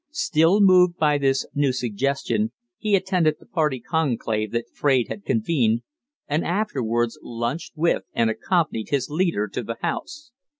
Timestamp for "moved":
0.61-0.97